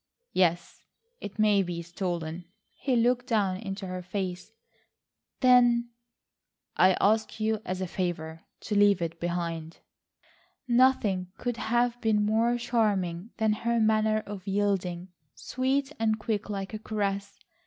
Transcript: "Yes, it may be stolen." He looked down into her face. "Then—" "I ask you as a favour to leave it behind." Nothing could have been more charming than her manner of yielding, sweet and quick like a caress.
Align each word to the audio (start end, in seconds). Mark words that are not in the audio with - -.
"Yes, 0.33 0.81
it 1.19 1.37
may 1.37 1.61
be 1.61 1.83
stolen." 1.83 2.45
He 2.73 2.95
looked 2.95 3.27
down 3.27 3.57
into 3.57 3.85
her 3.85 4.01
face. 4.01 4.51
"Then—" 5.41 5.91
"I 6.75 6.97
ask 6.99 7.39
you 7.39 7.61
as 7.65 7.81
a 7.81 7.87
favour 7.87 8.41
to 8.61 8.73
leave 8.75 8.99
it 9.03 9.19
behind." 9.19 9.77
Nothing 10.67 11.27
could 11.37 11.57
have 11.57 12.01
been 12.01 12.25
more 12.25 12.57
charming 12.57 13.29
than 13.37 13.53
her 13.53 13.79
manner 13.79 14.21
of 14.25 14.47
yielding, 14.47 15.09
sweet 15.35 15.91
and 15.99 16.17
quick 16.17 16.49
like 16.49 16.73
a 16.73 16.79
caress. 16.79 17.37